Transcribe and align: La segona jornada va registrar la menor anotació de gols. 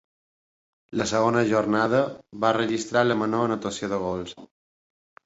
La 1.01 1.05
segona 1.11 1.43
jornada 1.51 1.99
va 2.45 2.53
registrar 2.59 3.05
la 3.11 3.19
menor 3.21 3.45
anotació 3.49 3.91
de 3.93 4.01
gols. 4.05 4.35